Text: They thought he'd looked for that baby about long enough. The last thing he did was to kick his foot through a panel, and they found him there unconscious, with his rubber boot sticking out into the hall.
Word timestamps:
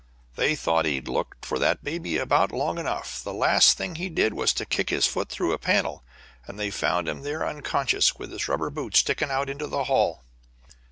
They 0.35 0.55
thought 0.55 0.85
he'd 0.85 1.07
looked 1.07 1.45
for 1.45 1.59
that 1.59 1.83
baby 1.83 2.17
about 2.17 2.51
long 2.51 2.79
enough. 2.79 3.23
The 3.23 3.35
last 3.35 3.77
thing 3.77 3.93
he 3.97 4.09
did 4.09 4.33
was 4.33 4.51
to 4.53 4.65
kick 4.65 4.89
his 4.89 5.05
foot 5.05 5.29
through 5.29 5.53
a 5.53 5.59
panel, 5.59 6.03
and 6.47 6.57
they 6.57 6.71
found 6.71 7.07
him 7.07 7.21
there 7.21 7.45
unconscious, 7.45 8.17
with 8.17 8.31
his 8.31 8.47
rubber 8.47 8.71
boot 8.71 8.95
sticking 8.95 9.29
out 9.29 9.47
into 9.47 9.67
the 9.67 9.83
hall. 9.83 10.23